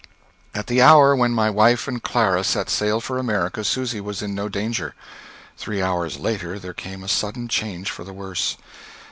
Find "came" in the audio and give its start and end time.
6.73-7.03